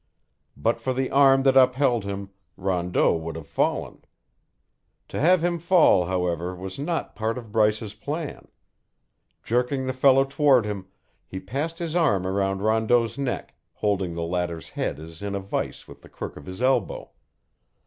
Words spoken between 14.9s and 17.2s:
as in a vise with the crook of his elbow.